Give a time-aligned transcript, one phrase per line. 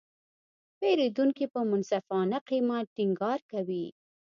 [0.79, 3.85] پیرودونکي په منصفانه قیمت ټینګار کوي.